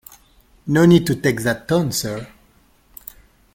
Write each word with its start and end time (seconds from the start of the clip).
No 0.65 0.87
need 0.87 1.05
to 1.05 1.15
take 1.15 1.43
that 1.43 1.67
tone 1.67 1.91
sir. 1.91 2.27